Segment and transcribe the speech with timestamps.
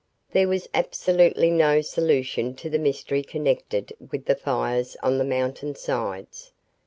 [0.31, 5.75] There was absolutely no solution to the mystery connected with the fires on the mountain
[5.75, 6.51] sides.